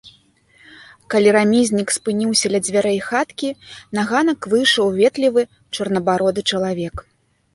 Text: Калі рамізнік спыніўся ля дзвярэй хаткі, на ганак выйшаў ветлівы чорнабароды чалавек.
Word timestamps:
Калі 1.13 1.29
рамізнік 1.35 1.87
спыніўся 1.97 2.47
ля 2.53 2.61
дзвярэй 2.65 2.97
хаткі, 3.09 3.49
на 3.97 4.01
ганак 4.11 4.39
выйшаў 4.53 4.87
ветлівы 4.99 5.41
чорнабароды 5.77 6.41
чалавек. 6.53 6.95